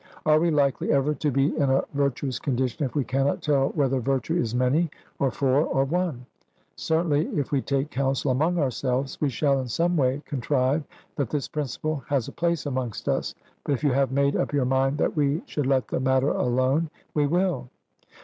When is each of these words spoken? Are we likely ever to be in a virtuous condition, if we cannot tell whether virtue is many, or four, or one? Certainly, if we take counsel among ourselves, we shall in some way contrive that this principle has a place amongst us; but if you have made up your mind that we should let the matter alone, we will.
Are 0.25 0.39
we 0.39 0.49
likely 0.49 0.91
ever 0.91 1.13
to 1.13 1.29
be 1.29 1.55
in 1.57 1.69
a 1.69 1.83
virtuous 1.93 2.39
condition, 2.39 2.83
if 2.83 2.95
we 2.95 3.03
cannot 3.03 3.43
tell 3.43 3.67
whether 3.75 3.99
virtue 3.99 4.35
is 4.35 4.55
many, 4.55 4.89
or 5.19 5.29
four, 5.29 5.61
or 5.65 5.83
one? 5.85 6.25
Certainly, 6.75 7.27
if 7.37 7.51
we 7.51 7.61
take 7.61 7.91
counsel 7.91 8.31
among 8.31 8.57
ourselves, 8.57 9.21
we 9.21 9.29
shall 9.29 9.59
in 9.59 9.67
some 9.67 9.95
way 9.95 10.23
contrive 10.25 10.83
that 11.17 11.29
this 11.29 11.47
principle 11.47 12.03
has 12.07 12.27
a 12.27 12.31
place 12.31 12.65
amongst 12.65 13.07
us; 13.07 13.35
but 13.63 13.73
if 13.73 13.83
you 13.83 13.91
have 13.91 14.11
made 14.11 14.35
up 14.35 14.53
your 14.53 14.65
mind 14.65 14.97
that 14.97 15.15
we 15.15 15.43
should 15.45 15.67
let 15.67 15.87
the 15.87 15.99
matter 15.99 16.29
alone, 16.31 16.89
we 17.13 17.27
will. 17.27 17.69